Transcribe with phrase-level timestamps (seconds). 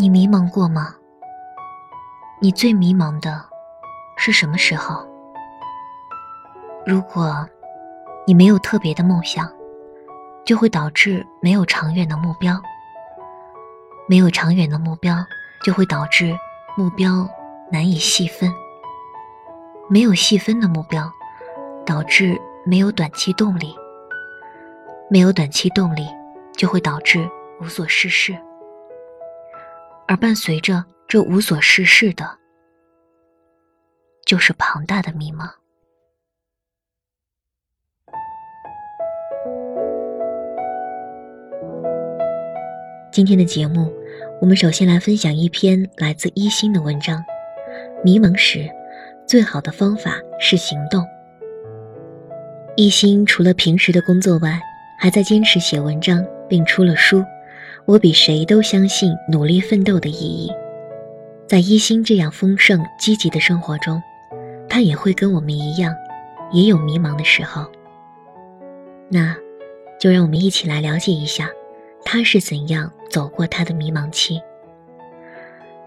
[0.00, 0.94] 你迷茫过吗？
[2.40, 3.44] 你最迷茫的
[4.16, 5.06] 是什么时候？
[6.86, 7.46] 如果
[8.26, 9.46] 你没有特别的梦想，
[10.42, 12.54] 就会导致没有长远的目标；
[14.08, 15.14] 没有长远的目标，
[15.62, 16.34] 就会导致
[16.78, 17.28] 目标
[17.70, 18.50] 难以细分；
[19.90, 21.12] 没有细分的目标，
[21.84, 23.74] 导致没有短期动力；
[25.10, 26.08] 没有短期动力，
[26.56, 27.30] 就会导致
[27.60, 28.34] 无所事事。
[30.10, 32.28] 而伴随着这无所事事的，
[34.26, 35.48] 就是庞大的迷茫。
[43.12, 43.88] 今天的节目，
[44.40, 47.24] 我们首先来分享一篇来自一心的文章。
[48.02, 48.68] 迷茫时，
[49.28, 51.06] 最好的方法是行动。
[52.74, 54.60] 一心除了平时的工作外，
[54.98, 57.24] 还在坚持写文章，并出了书。
[57.90, 60.52] 我比谁都相信努力奋斗的意义，
[61.48, 64.00] 在一心这样丰盛积极的生活中，
[64.68, 65.92] 他也会跟我们一样，
[66.52, 67.66] 也有迷茫的时候。
[69.08, 69.36] 那，
[69.98, 71.48] 就让我们一起来了解一下，
[72.04, 74.40] 他是怎样走过他的迷茫期。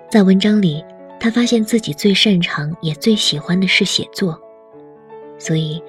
[0.09, 0.83] 在文章里，
[1.21, 4.37] 他发现自己最擅长也最喜欢的是写作，
[5.39, 5.81] 所以，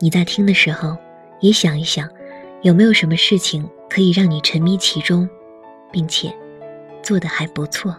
[0.00, 0.96] 你在听的时候，
[1.38, 2.08] 也想一想，
[2.62, 3.68] 有没有什么事情。
[3.90, 5.28] 可以让你沉迷其中，
[5.90, 6.32] 并且
[7.02, 7.92] 做的还不错。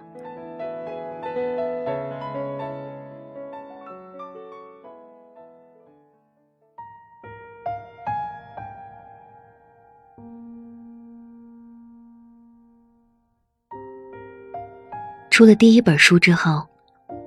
[15.30, 16.66] 出了第一本书之后，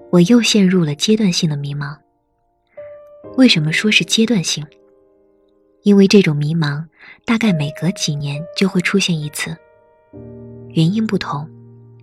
[0.08, 1.94] 我又陷入了阶段性的迷茫。
[3.36, 4.66] 为什么说是阶段性？
[5.84, 6.82] 因为这种迷茫，
[7.26, 9.54] 大概每隔几年就会出现一次，
[10.70, 11.46] 原因不同，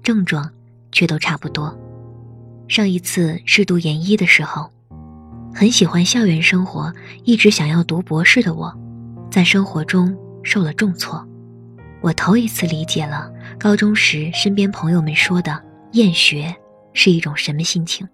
[0.03, 0.47] 症状
[0.91, 1.75] 却都差不多。
[2.67, 4.69] 上一次是读研一的时候，
[5.51, 6.93] 很喜欢校园生活，
[7.23, 8.71] 一直想要读博士的我，
[9.31, 11.27] 在生活中受了重挫。
[12.01, 15.59] 我头一次理解了高中时身边朋友们说的
[15.93, 16.55] 厌学
[16.93, 18.07] 是一种什么心情。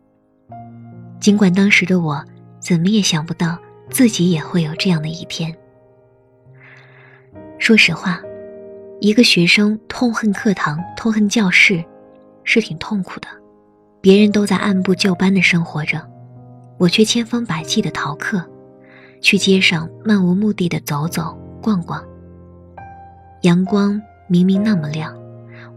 [1.19, 2.23] 尽管当时的我
[2.57, 3.59] 怎么也想不到。
[3.89, 5.56] 自己也会有这样的一天。
[7.59, 8.21] 说实话，
[9.01, 11.83] 一个学生痛恨课堂、痛恨教室，
[12.43, 13.27] 是挺痛苦的。
[13.99, 16.01] 别人都在按部就班的生活着，
[16.77, 18.43] 我却千方百计的逃课，
[19.21, 22.01] 去街上漫无目的的走走逛逛。
[23.41, 25.13] 阳光明明那么亮，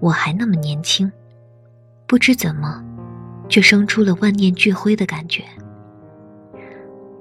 [0.00, 1.10] 我还那么年轻，
[2.06, 2.84] 不知怎么，
[3.48, 5.42] 却生出了万念俱灰的感觉。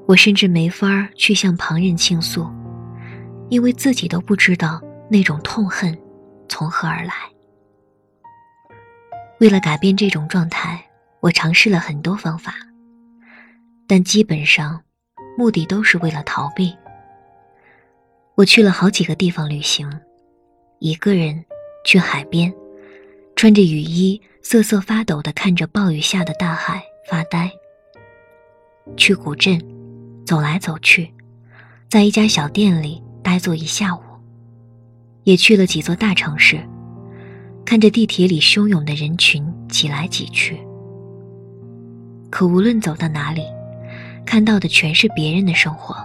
[0.05, 2.47] 我甚至没法去向旁人倾诉，
[3.49, 5.97] 因为自己都不知道那种痛恨
[6.47, 7.13] 从何而来。
[9.39, 10.83] 为了改变这种状态，
[11.19, 12.53] 我尝试了很多方法，
[13.87, 14.81] 但基本上
[15.37, 16.75] 目的都是为了逃避。
[18.35, 19.89] 我去了好几个地方旅行，
[20.79, 21.43] 一个人
[21.85, 22.53] 去海边，
[23.35, 27.51] 穿着雨衣瑟瑟发抖地看着暴雨下的大海发呆。
[28.95, 29.59] 去古镇。
[30.25, 31.11] 走来走去，
[31.89, 33.99] 在一家小店里呆坐一下午，
[35.23, 36.59] 也去了几座大城市，
[37.65, 40.59] 看着地铁里汹涌的人群挤来挤去。
[42.29, 43.43] 可无论走到哪里，
[44.25, 45.95] 看到的全是别人的生活，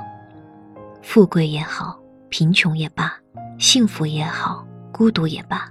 [1.03, 1.99] 富贵也好，
[2.29, 3.13] 贫穷也罢，
[3.59, 5.71] 幸福也好，孤独也罢，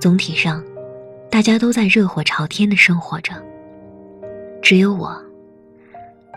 [0.00, 0.62] 总体上，
[1.30, 3.32] 大家都在热火朝天的生活着，
[4.62, 5.20] 只有我。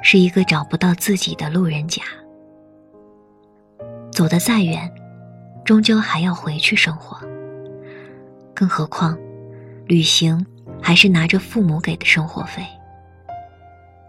[0.03, 2.01] 是一个找不到自己的路人甲，
[4.11, 4.93] 走得再远，
[5.63, 7.17] 终究还要回去生活。
[8.53, 9.17] 更何况，
[9.87, 10.45] 旅行
[10.81, 12.63] 还是拿着父母给的生活费，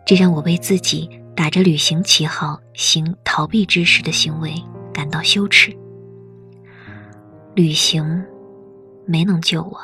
[0.04, 4.52] 这让我为自己打着旅行旗号行逃避之事的行为
[4.92, 5.74] 感到羞耻。
[7.54, 8.24] 旅行
[9.06, 9.81] 没能救我，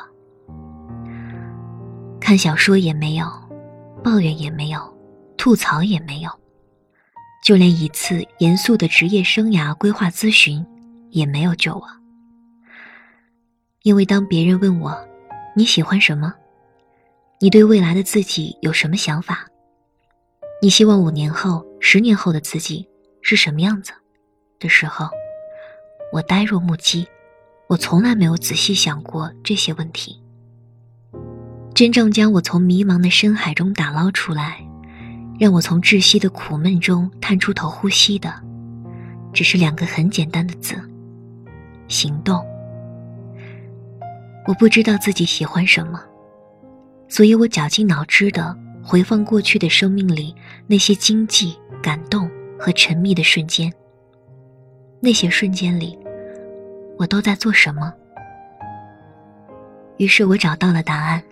[2.19, 3.25] 看小说也没有，
[4.03, 4.79] 抱怨也没有。
[5.37, 6.29] 吐槽也没有，
[7.49, 10.63] 就连一次严肃的职业生涯规划咨询
[11.09, 11.83] 也没有救我。
[13.81, 14.95] 因为当别人问我
[15.55, 16.31] 你喜欢什么，
[17.39, 19.47] 你对未来的自己有什么想法，
[20.61, 22.87] 你希望五年后、十年后的自己
[23.23, 23.93] 是什么样子
[24.59, 25.09] 的时候，
[26.13, 27.07] 我呆若木鸡，
[27.65, 30.21] 我从来没有仔细想过这些问题。
[31.73, 34.68] 真正将我从迷茫的深海中打捞出来。
[35.39, 38.33] 让我从窒息的苦闷中探出头呼吸的，
[39.31, 40.75] 只是两个很简单的字：
[41.87, 42.45] 行动。
[44.45, 46.01] 我不知道自己喜欢什么，
[47.07, 48.53] 所以我绞尽脑汁的
[48.83, 50.35] 回放过去的生命里
[50.67, 53.71] 那些经济、感动和沉迷的瞬间。
[54.99, 55.97] 那些瞬间里，
[56.97, 57.93] 我都在做什么？
[59.95, 61.23] 于是我找到了答案。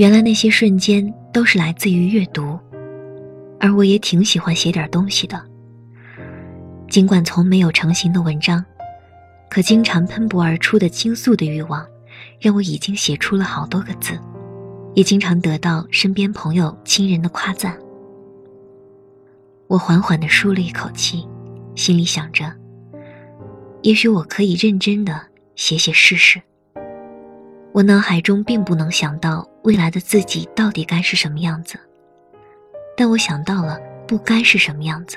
[0.00, 2.58] 原来那些瞬间都是来自于阅读，
[3.58, 5.38] 而我也挺喜欢写点东西的。
[6.88, 8.64] 尽管从没有成型的文章，
[9.50, 11.86] 可经常喷薄而出的倾诉的欲望，
[12.40, 14.18] 让我已经写出了好多个字，
[14.94, 17.76] 也经常得到身边朋友、亲人的夸赞。
[19.66, 21.28] 我缓缓地舒了一口气，
[21.74, 22.50] 心里想着，
[23.82, 25.20] 也许我可以认真的
[25.56, 26.40] 写写试试。
[27.72, 31.78] 我脑海中并不能想到未来的自己到底该是什么样子，
[32.96, 33.78] 但我想到了
[34.08, 35.16] 不该是什么样子。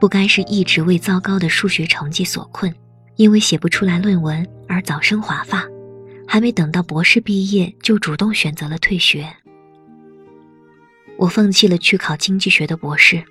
[0.00, 2.74] 不该是一直为糟糕的数学成绩所困，
[3.16, 5.64] 因为写不出来论文而早生华发，
[6.26, 9.26] 还没等到博士毕业就主动选择了退学。
[11.18, 13.22] 我放弃了去考经济学的博士，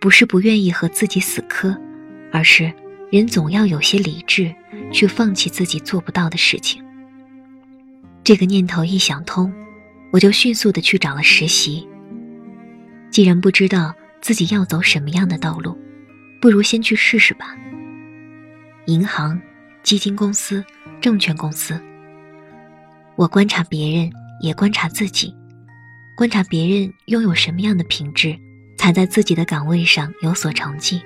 [0.00, 1.76] 不是不愿意和自己死磕，
[2.32, 2.72] 而是
[3.10, 4.54] 人总要有些理智，
[4.92, 6.82] 去放弃自己做不到的事情。
[8.24, 9.52] 这个念头一想通，
[10.10, 11.88] 我就迅速的去找了实习。
[13.10, 13.94] 既然不知道。
[14.20, 15.78] 自己要走什么样的道路，
[16.40, 17.56] 不如先去试试吧。
[18.86, 19.40] 银行、
[19.84, 20.62] 基金公司、
[21.00, 21.80] 证券公司，
[23.14, 24.10] 我观察别人，
[24.42, 25.32] 也观察自己，
[26.16, 28.36] 观察别人拥有什么样的品质，
[28.76, 30.98] 才在自己的岗位上有所成绩；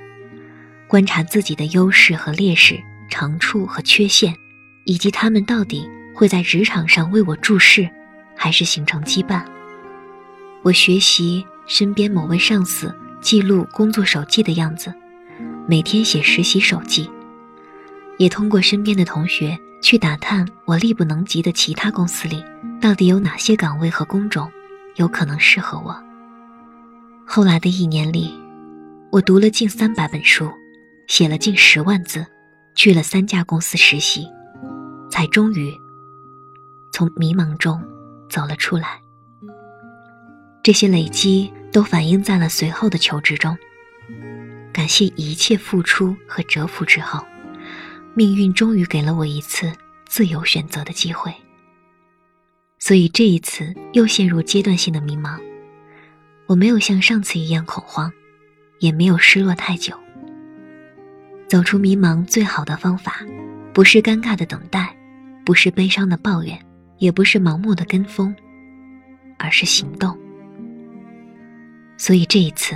[0.92, 2.78] 观察自己的优势和劣势、
[3.08, 4.36] 长处和缺陷，
[4.84, 7.88] 以及他们到底会在职场上为我注视，
[8.36, 9.42] 还是形成羁绊。
[10.60, 12.94] 我学习身边某位上司。
[13.22, 14.92] 记录工作手记的样子，
[15.66, 17.10] 每天写实习手记，
[18.18, 22.44] 也通过身边的同学去打探我力不能及的其他公司里
[22.82, 24.50] 到底有哪些岗位和工种
[24.96, 25.96] 有可能适合我。
[27.24, 28.34] 后来的一年里，
[29.10, 30.52] 我读了近三百本书，
[31.12, 32.24] 写了近十万字，
[32.74, 34.26] 去了三家公司实习，
[35.10, 35.70] 才终于
[36.90, 37.78] 从迷茫中
[38.30, 38.98] 走了出来。
[40.62, 41.52] 这些累积。
[41.72, 43.56] 都反映在了随后的求职中。
[44.74, 47.24] 感谢一切付出和蛰伏之后，
[48.12, 49.72] 命运终于给了我一次
[50.06, 51.32] 自由选择的机会。
[52.78, 55.40] 所以这一次又陷入阶段性的迷茫，
[56.46, 58.12] 我没有像上次一样恐慌，
[58.80, 59.98] 也没有失落太久。
[61.52, 63.16] 走出迷茫最好的方法，
[63.74, 64.96] 不是尴尬的等待，
[65.44, 66.58] 不是悲伤的抱怨，
[66.96, 68.34] 也不是盲目的跟风，
[69.38, 70.18] 而是行动。
[71.98, 72.74] 所以这一次，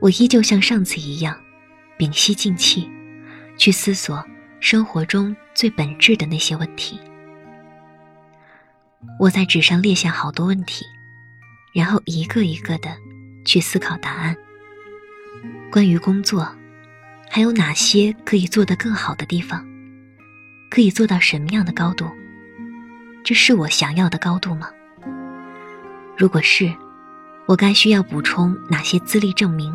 [0.00, 1.36] 我依旧像上次一样，
[1.98, 2.88] 屏息静气，
[3.56, 4.24] 去思索
[4.60, 7.00] 生活中最本质的那些问题。
[9.18, 10.86] 我在纸上列下好多问题，
[11.74, 12.96] 然后一个一个的
[13.44, 14.36] 去思考答案。
[15.72, 16.48] 关于工作，
[17.28, 19.64] 还有哪些可以做得更好的地方？
[20.70, 22.10] 可以做到什么样的高度？
[23.24, 24.68] 这是我想要的高度吗？
[26.16, 26.72] 如果是。
[27.46, 29.74] 我该需要补充哪些资历证明、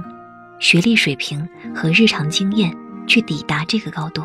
[0.60, 2.72] 学历水平和日常经验
[3.08, 4.24] 去抵达这个高度？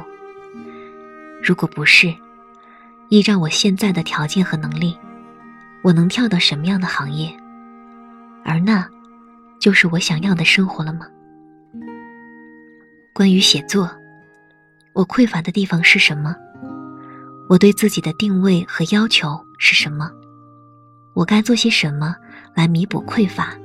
[1.42, 2.14] 如果不是，
[3.08, 4.98] 依照我现在的条件和能力，
[5.80, 7.34] 我能跳到什么样的行业？
[8.44, 8.86] 而那，
[9.58, 11.06] 就是我想要的生活了吗？
[13.18, 13.90] 关于写作，
[14.92, 16.36] 我匮乏的地方是什么？
[17.48, 20.08] 我对自己的定位和要求是什么？
[21.14, 22.14] 我该做些什么？
[22.54, 23.58] 来弥补匮乏，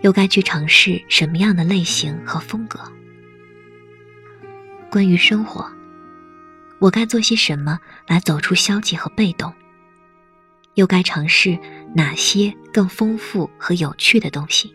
[0.00, 2.80] 又该去尝试什么样的类型和风格？
[4.90, 5.64] 关于生活，
[6.80, 7.78] 我该做些什么
[8.08, 9.54] 来走出消极和被动？
[10.74, 11.56] 又该尝试
[11.94, 14.72] 哪些更丰富和有趣的东西？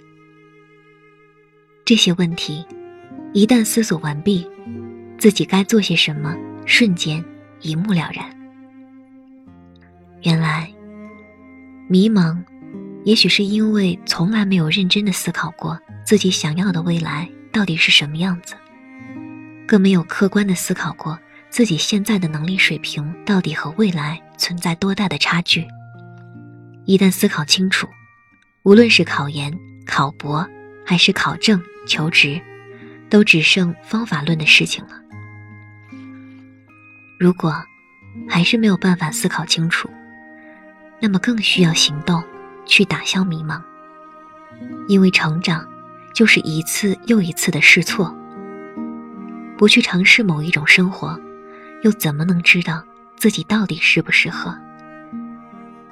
[1.83, 2.65] 这些问题，
[3.33, 4.47] 一旦思索完毕，
[5.17, 6.37] 自己该做些什么，
[6.67, 7.23] 瞬间
[7.61, 8.23] 一目了然。
[10.21, 10.71] 原来，
[11.89, 12.37] 迷茫。
[13.05, 18.55] 也许是因为从来没有认真的思考过自己想要的未来到底是什么样子，
[19.67, 25.65] 更没有客观的思考过自己现在的能力水平到底和未来存在多大的差距。
[26.85, 27.89] 一旦思考清楚，
[28.63, 29.53] 无论是考研、
[29.85, 30.47] 考博，
[30.85, 32.39] 还是考证、求职，
[33.13, 34.93] 都只剩方法论的事情了。
[37.19, 37.53] 如果
[38.27, 39.87] 还是没有办法思考清楚，
[40.99, 42.23] 那么更需要行动。
[42.65, 43.61] 去打消迷茫，
[44.87, 45.67] 因为成长
[46.13, 48.15] 就是一次又一次的试错。
[49.57, 51.19] 不去尝试某一种生活，
[51.83, 52.81] 又怎么能知道
[53.17, 54.57] 自己到底适不适合，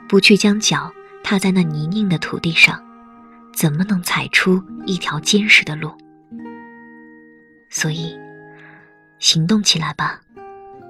[0.07, 0.89] 不去将脚
[1.21, 2.81] 踏在那泥泞的土地上，
[3.53, 5.93] 怎么能踩出一条坚实的路？
[7.71, 8.13] 所以，
[9.17, 10.19] 行动起来吧，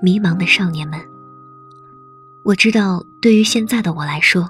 [0.02, 1.00] 迷茫的少年们！
[2.44, 4.50] 我知道，对于现在的我来说，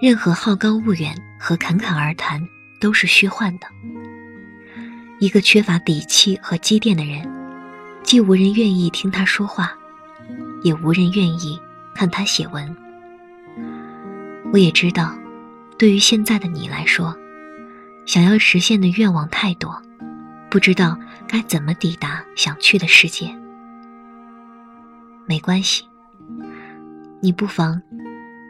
[0.00, 2.40] 任何好高骛远和侃侃而谈
[2.80, 3.66] 都是虚幻的。
[5.18, 7.28] 一个缺乏底气和积淀的人，
[8.04, 9.76] 既无人愿意听他说话，
[10.62, 11.60] 也无人愿意
[11.96, 12.76] 看他写文。
[14.52, 15.12] 我也知道，
[15.76, 17.12] 对于现在的你来说，
[18.06, 19.82] 想要实现的愿望太多，
[20.50, 23.32] 不知道该怎么抵达想去的世界。
[25.26, 25.88] 没关系。
[27.22, 27.80] 你不妨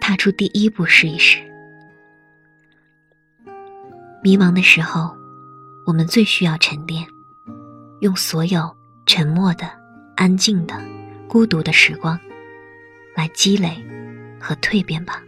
[0.01, 1.39] 踏出第一步试一试。
[4.23, 5.15] 迷茫的时候，
[5.87, 7.07] 我们最需要沉淀，
[8.01, 8.75] 用所有
[9.07, 9.69] 沉默的、
[10.17, 10.81] 安静的、
[11.29, 12.19] 孤独的时光，
[13.15, 13.85] 来积累
[14.41, 15.23] 和蜕变吧。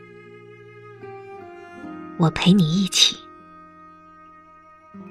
[2.16, 3.16] 我陪你一起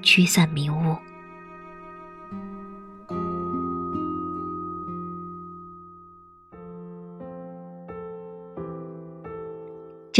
[0.00, 0.96] 驱散迷雾。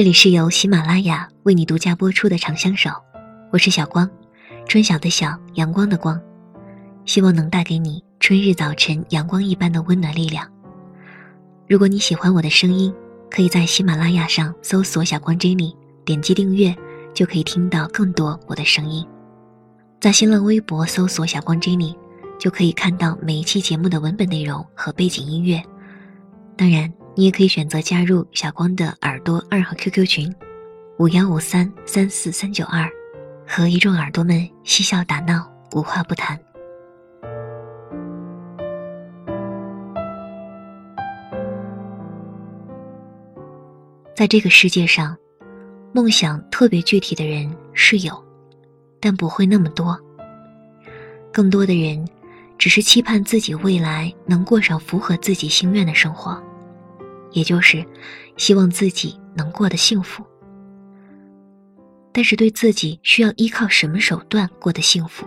[0.03, 2.91] 这里是由喜马拉雅为你独家播出的《长相守》，
[3.53, 4.11] 我是小光，
[4.67, 6.21] 春晓的晓，阳光的光，
[7.05, 10.45] 希望能带给你春日早晨阳光一般的温暖力量。
[11.69, 12.93] 如果你喜欢我的声音，
[13.31, 15.73] 可以在喜马拉雅上搜索“小光 Jenny”，
[16.05, 16.77] 点击订阅
[17.15, 19.07] 就可以听到更多我的声音。
[20.01, 21.95] 在新浪微博搜索“小光 Jenny”，
[22.41, 25.63] 就可以看到每一期节目的文本内容和背景音乐。
[26.57, 26.93] 当然。
[27.15, 30.35] 你也可以选择加入小光的耳朵二号 QQ 群，
[30.99, 32.89] 五幺五三三四三九二，
[33.47, 36.39] 和一众耳朵们嬉笑打闹，无话不谈。
[44.17, 45.15] 在这个世界上，
[45.93, 48.25] 梦想特别具体的人是有，
[49.01, 49.99] 但不会那么多。
[51.31, 52.09] 更多的人，
[52.57, 56.43] 只是期盼自己未来能过上符合自己心愿的生活。
[57.33, 57.85] 也就是
[58.37, 60.25] 希望自己能过得幸福，
[62.13, 65.27] 但是对自己需要依靠什么手段过得幸福，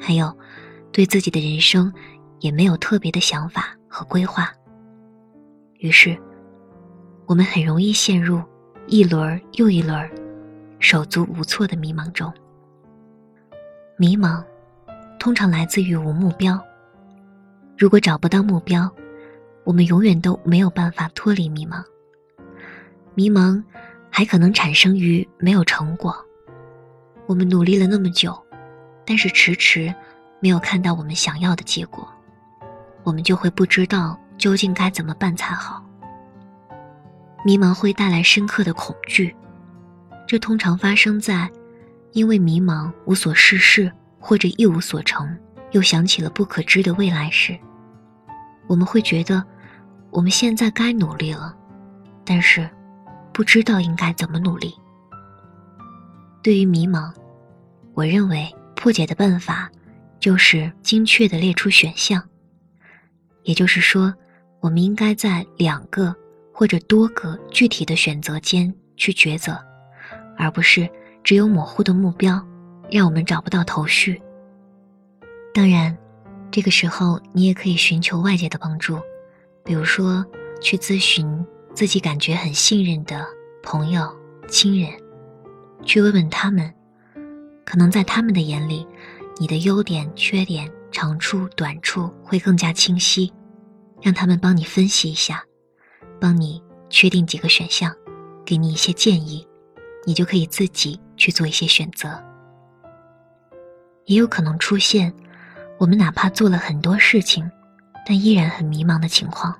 [0.00, 0.32] 还有
[0.92, 1.92] 对自己的人生
[2.40, 4.52] 也没有特别的想法和规划，
[5.78, 6.16] 于是
[7.26, 8.40] 我们很容易陷入
[8.86, 10.10] 一轮又一轮
[10.78, 12.32] 手足无措的迷茫中。
[13.96, 14.44] 迷茫
[15.18, 16.60] 通常来自于无目标，
[17.76, 18.88] 如果找不到目标。
[19.64, 21.82] 我们永远都没有办法脱离迷茫，
[23.14, 23.62] 迷茫
[24.10, 26.14] 还可能产生于没有成果。
[27.26, 28.38] 我们努力了那么久，
[29.06, 29.92] 但是迟迟
[30.38, 32.06] 没有看到我们想要的结果，
[33.04, 35.82] 我们就会不知道究竟该怎么办才好。
[37.42, 39.34] 迷茫会带来深刻的恐惧，
[40.26, 41.50] 这通常发生在
[42.12, 43.90] 因为迷茫无所事事
[44.20, 45.34] 或者一无所成，
[45.70, 47.58] 又想起了不可知的未来时，
[48.66, 49.42] 我们会觉得。
[50.14, 51.52] 我们现在该努力了，
[52.24, 52.70] 但是
[53.32, 54.72] 不知道应该怎么努力。
[56.40, 57.12] 对于迷茫，
[57.94, 59.68] 我认为破解的办法
[60.20, 62.22] 就是精确的列出选项。
[63.42, 64.14] 也就是说，
[64.60, 66.14] 我们应该在两个
[66.52, 69.58] 或者多个具体的选择间去抉择，
[70.38, 70.88] 而不是
[71.24, 72.40] 只有模糊的目标，
[72.88, 74.22] 让我们找不到头绪。
[75.52, 75.96] 当然，
[76.52, 78.96] 这个时候你也可以寻求外界的帮助。
[79.64, 80.24] 比如说，
[80.60, 81.26] 去咨询
[81.72, 83.26] 自己感觉很信任的
[83.62, 84.14] 朋友、
[84.46, 84.92] 亲人，
[85.84, 86.72] 去问问他们，
[87.64, 88.86] 可能在他们的眼里，
[89.38, 93.32] 你的优点、缺点、长处、短处会更加清晰，
[94.02, 95.42] 让他们帮你分析一下，
[96.20, 97.90] 帮你确定几个选项，
[98.44, 99.48] 给你一些建议，
[100.04, 102.22] 你就可以自己去做一些选择。
[104.04, 105.10] 也有可能出现，
[105.78, 107.50] 我们哪怕做了很多事情。
[108.06, 109.54] 但依然很迷茫的情况，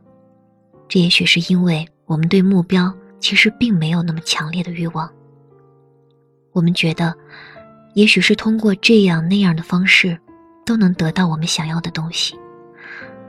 [0.88, 5.10] 这也许是因为我们对目标其实并没有那么强烈的欲望。
[6.52, 7.14] 我们觉得，
[7.94, 10.18] 也许是通过这样那样的方式，
[10.64, 12.38] 都能得到我们想要的东西，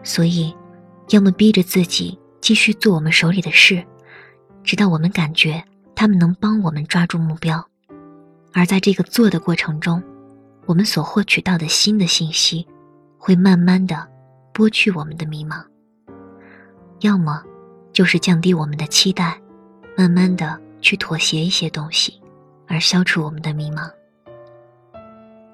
[0.03, 0.55] 所以，
[1.09, 3.83] 要么逼着自己继续做我们手里的事，
[4.63, 5.63] 直到我们感觉
[5.95, 7.65] 他们能帮我们抓住目标，
[8.53, 10.03] 而在这个做的过程中，
[10.65, 12.67] 我们所获取到的新的信息，
[13.17, 14.14] 会慢慢的。
[14.55, 15.61] 剥去我们的迷茫，
[17.01, 17.43] 要么
[17.91, 19.37] 就是降低我们的期待，
[19.97, 22.21] 慢慢的去妥协一些东西，
[22.65, 23.91] 而消除我们的迷茫。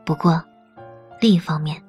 [0.06, 0.40] 不过，
[1.20, 1.82] 另一方面，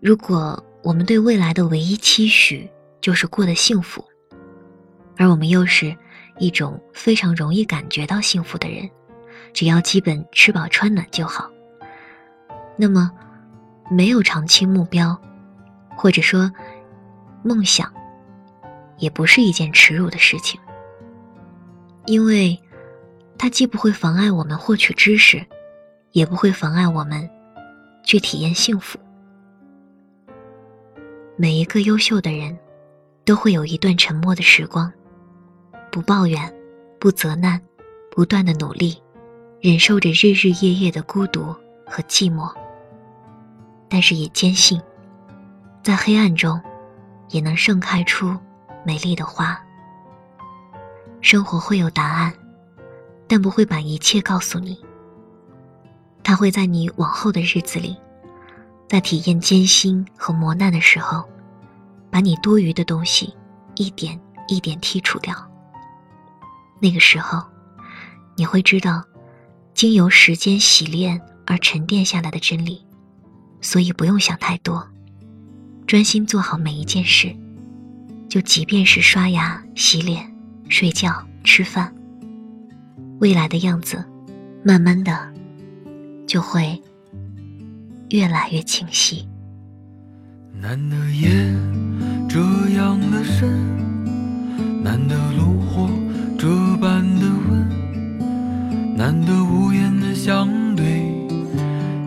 [0.00, 2.68] 如果我们对未来的唯一期许
[3.00, 4.04] 就是过得幸福，
[5.16, 5.96] 而我们又是
[6.38, 8.90] 一种非常容易感觉到幸福的人，
[9.52, 11.48] 只要基本吃饱穿暖就好。
[12.76, 13.12] 那么，
[13.88, 15.16] 没有长期目标，
[15.96, 16.50] 或者说
[17.42, 17.92] 梦想，
[18.98, 20.60] 也不是一件耻辱的事情，
[22.06, 22.58] 因为
[23.38, 25.44] 它既不会妨碍我们获取知识，
[26.12, 27.28] 也不会妨碍我们
[28.04, 28.98] 去体验幸福。
[31.36, 32.56] 每一个优秀的人，
[33.24, 34.92] 都会有一段沉默的时光，
[35.90, 36.52] 不抱怨，
[37.00, 37.60] 不责难，
[38.10, 39.02] 不断的努力，
[39.60, 41.44] 忍受着日日夜夜的孤独
[41.86, 42.52] 和寂寞。
[43.88, 44.80] 但是也坚信，
[45.82, 46.60] 在黑暗中，
[47.30, 48.38] 也能盛开出
[48.86, 49.60] 美丽的花。
[51.20, 52.32] 生活会有答案，
[53.26, 54.80] 但不会把一切告诉你。
[56.22, 57.96] 它会在你往后的日子里，
[58.88, 61.28] 在体验艰辛和磨难的时候，
[62.10, 63.34] 把你多余的东西
[63.74, 65.34] 一点一点剔除掉。
[66.78, 67.42] 那个时候，
[68.36, 69.02] 你会知道，
[69.74, 72.86] 经由时间洗炼而沉淀下来的真理。
[73.60, 74.84] 所以不用想太多，
[75.92, 77.36] 专心做好每一件事。
[78.26, 80.24] 就即便是刷牙、洗脸、
[80.66, 81.92] 睡觉、吃饭，
[83.20, 84.02] 未来的样子，
[84.64, 85.30] 慢慢的
[86.26, 86.80] 就会
[88.08, 89.28] 越来越清晰。
[90.58, 91.28] 难得夜
[92.26, 93.46] 这样的深，
[94.82, 95.90] 难得炉火
[96.38, 101.12] 这般的温，难得无言的相对。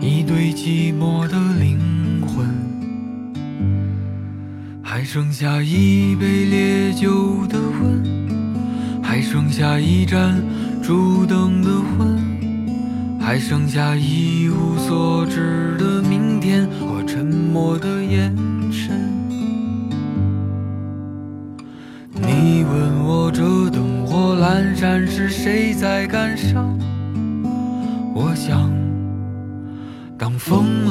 [0.00, 1.45] 一对寂寞的
[4.96, 10.42] 还剩下一杯烈酒的温，还剩下一盏
[10.82, 18.34] 烛灯的昏，还剩下一无所知的明天和沉默的眼
[18.72, 18.98] 神。
[22.14, 26.74] 你问我这灯火阑珊是谁在感伤？
[28.14, 28.85] 我想。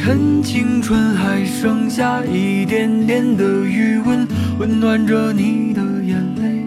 [0.00, 4.28] 趁青春还剩下一点点的余温。
[4.60, 6.62] 温暖着你的眼泪，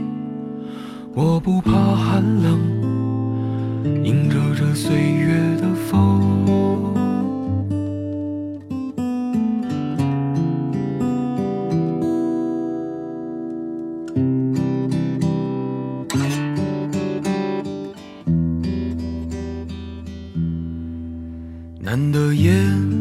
[1.14, 2.60] 我不怕寒冷，
[4.04, 6.20] 迎着这岁月的风。
[21.80, 23.01] 难得夜这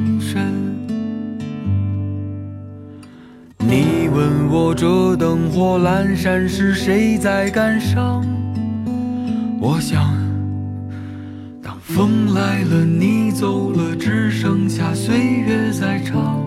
[3.71, 8.21] 你问我这灯火阑珊是谁在感伤？
[9.61, 10.13] 我想，
[11.63, 16.45] 当风来了，你走了，只剩下岁月在唱。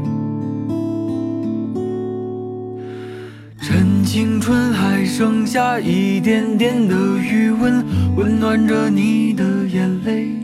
[3.59, 7.83] 趁青春还剩下一点点的余温，
[8.17, 10.44] 温暖着你的眼泪。